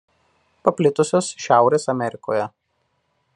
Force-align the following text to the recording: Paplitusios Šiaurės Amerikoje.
Paplitusios 0.67 1.29
Šiaurės 1.45 1.87
Amerikoje. 1.97 2.49